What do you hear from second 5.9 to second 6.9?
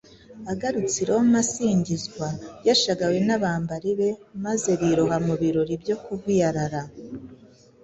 kuvuyarara.